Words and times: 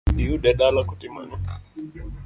Iyude 0.21 0.51
dala 0.59 0.81
kotimo 0.89 1.19
ang'o? 1.21 1.37